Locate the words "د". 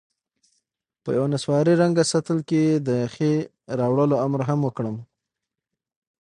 2.87-2.89